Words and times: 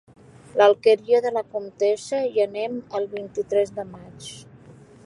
A 0.53 0.55
l'Alqueria 0.61 1.19
de 1.25 1.33
la 1.35 1.43
Comtessa 1.51 2.23
hi 2.31 2.43
anem 2.47 2.81
el 3.01 3.07
vint-i-tres 3.13 3.79
de 3.79 3.87
maig. 3.93 4.27